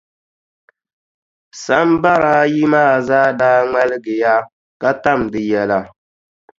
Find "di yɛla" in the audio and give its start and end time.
5.31-5.79